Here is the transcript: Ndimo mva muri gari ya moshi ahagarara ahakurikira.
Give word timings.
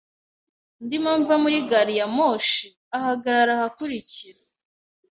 Ndimo 0.83 1.11
mva 1.19 1.35
muri 1.43 1.57
gari 1.69 1.93
ya 1.99 2.07
moshi 2.15 2.65
ahagarara 2.97 3.51
ahakurikira. 3.57 4.41